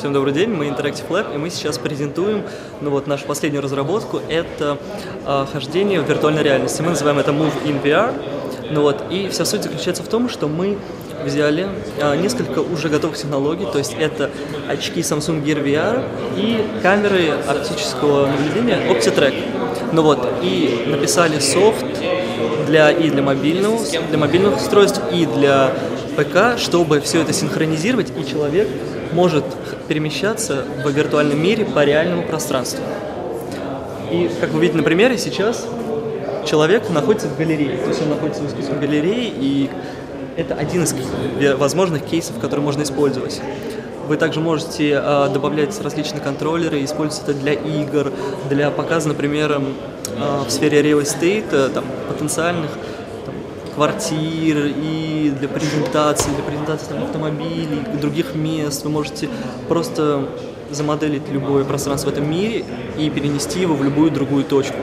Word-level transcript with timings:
Всем 0.00 0.14
добрый 0.14 0.32
день, 0.32 0.48
мы 0.48 0.66
Interactive 0.66 1.06
Lab, 1.10 1.34
и 1.34 1.36
мы 1.36 1.50
сейчас 1.50 1.76
презентуем 1.76 2.42
ну, 2.80 2.88
вот, 2.88 3.06
нашу 3.06 3.26
последнюю 3.26 3.62
разработку. 3.62 4.18
Это 4.30 4.78
э, 5.26 5.46
хождение 5.52 6.00
в 6.00 6.08
виртуальной 6.08 6.42
реальности. 6.42 6.80
Мы 6.80 6.88
называем 6.88 7.18
это 7.18 7.32
Move 7.32 7.52
in 7.66 7.82
VR. 7.82 8.14
Ну, 8.70 8.80
вот, 8.80 9.04
и 9.10 9.28
вся 9.28 9.44
суть 9.44 9.62
заключается 9.62 10.02
в 10.02 10.08
том, 10.08 10.30
что 10.30 10.48
мы 10.48 10.78
взяли 11.22 11.68
э, 11.98 12.16
несколько 12.16 12.60
уже 12.60 12.88
готовых 12.88 13.18
технологий, 13.18 13.66
то 13.70 13.76
есть 13.76 13.94
это 14.00 14.30
очки 14.70 15.00
Samsung 15.00 15.44
Gear 15.44 15.62
VR 15.62 16.02
и 16.34 16.64
камеры 16.82 17.32
оптического 17.46 18.26
наблюдения 18.26 18.78
OptiTrack. 18.90 19.34
Ну 19.92 20.00
вот, 20.00 20.26
и 20.40 20.86
написали 20.86 21.38
софт 21.40 21.84
для, 22.66 22.90
и 22.90 23.10
для 23.10 23.22
мобильного, 23.22 23.78
для 24.08 24.16
мобильных 24.16 24.56
устройств, 24.56 25.02
и 25.12 25.26
для 25.26 25.74
ПК, 26.20 26.58
чтобы 26.58 27.00
все 27.00 27.22
это 27.22 27.32
синхронизировать, 27.32 28.12
и 28.16 28.26
человек 28.26 28.68
может 29.12 29.44
перемещаться 29.88 30.64
в 30.84 30.90
виртуальном 30.90 31.42
мире 31.42 31.64
по 31.64 31.84
реальному 31.84 32.22
пространству. 32.22 32.84
И, 34.10 34.30
как 34.40 34.50
вы 34.50 34.60
видите 34.60 34.76
на 34.76 34.84
примере, 34.84 35.16
сейчас 35.16 35.66
человек 36.46 36.90
находится 36.90 37.28
в 37.28 37.38
галерее, 37.38 37.78
то 37.78 37.88
есть 37.88 38.02
он 38.02 38.10
находится 38.10 38.42
в 38.42 38.48
искусственной 38.48 38.80
галерее, 38.80 39.32
и 39.34 39.70
это 40.36 40.54
один 40.54 40.84
из 40.84 40.94
возможных 41.58 42.04
кейсов, 42.04 42.38
который 42.38 42.60
можно 42.60 42.82
использовать. 42.82 43.40
Вы 44.06 44.16
также 44.16 44.40
можете 44.40 45.00
э, 45.00 45.28
добавлять 45.32 45.80
различные 45.80 46.20
контроллеры, 46.20 46.82
использовать 46.84 47.28
это 47.28 47.38
для 47.38 47.52
игр, 47.52 48.12
для 48.48 48.70
показа, 48.70 49.08
например, 49.08 49.52
э, 49.52 50.42
в 50.44 50.50
сфере 50.50 50.82
real 50.82 51.00
estate, 51.02 51.46
э, 51.52 51.68
там, 51.72 51.84
потенциальных 52.08 52.70
квартир 53.74 54.72
и 54.76 55.32
для 55.38 55.48
презентации, 55.48 56.30
для 56.34 56.42
презентации 56.44 56.86
там, 56.88 57.02
автомобилей, 57.04 57.82
других 58.00 58.34
мест. 58.34 58.84
Вы 58.84 58.90
можете 58.90 59.28
просто 59.68 60.28
замоделить 60.70 61.28
любое 61.30 61.64
пространство 61.64 62.10
в 62.10 62.12
этом 62.12 62.30
мире 62.30 62.64
и 62.98 63.10
перенести 63.10 63.60
его 63.60 63.74
в 63.74 63.82
любую 63.82 64.10
другую 64.10 64.44
точку. 64.44 64.76